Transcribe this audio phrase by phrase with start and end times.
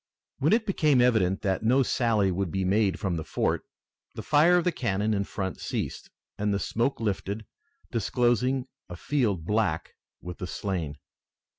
[0.39, 3.61] When it became evident that no sally would be made from the fort,
[4.15, 7.45] the fire of the cannon in front ceased, and the smoke lifted,
[7.91, 10.97] disclosing a field black with the slain.